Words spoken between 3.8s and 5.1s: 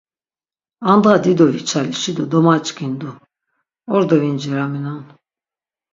ordo vinciraminon.